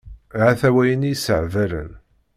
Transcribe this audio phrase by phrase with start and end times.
[0.41, 1.89] Hata wayen i y-issehbalen.